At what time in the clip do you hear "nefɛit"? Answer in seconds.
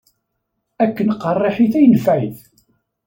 1.87-2.39